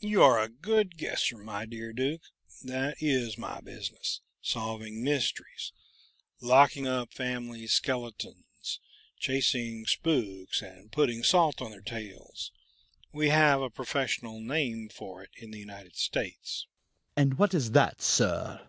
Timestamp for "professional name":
13.70-14.88